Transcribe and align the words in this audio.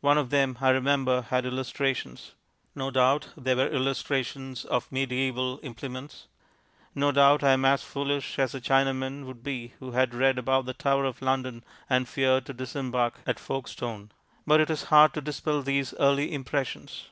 One 0.00 0.18
of 0.18 0.30
them, 0.30 0.58
I 0.60 0.70
remember, 0.70 1.22
had 1.22 1.46
illustrations. 1.46 2.32
No 2.74 2.90
doubt 2.90 3.28
they 3.36 3.54
were 3.54 3.68
illustrations 3.68 4.64
of 4.64 4.90
mediaeval 4.90 5.60
implements; 5.62 6.26
no 6.96 7.12
doubt 7.12 7.44
I 7.44 7.50
am 7.52 7.64
as 7.64 7.84
foolish 7.84 8.40
as 8.40 8.50
the 8.50 8.60
Chinaman 8.60 9.24
would 9.24 9.44
be 9.44 9.74
who 9.78 9.92
had 9.92 10.16
read 10.16 10.36
about 10.36 10.64
the 10.64 10.74
Tower 10.74 11.04
of 11.04 11.22
London 11.22 11.62
and 11.88 12.08
feared 12.08 12.44
to 12.46 12.52
disembark 12.52 13.20
at 13.24 13.38
Folkstone; 13.38 14.10
but 14.44 14.58
it 14.58 14.68
is 14.68 14.82
hard 14.90 15.14
to 15.14 15.20
dispel 15.20 15.62
these 15.62 15.94
early 16.00 16.34
impressions. 16.34 17.10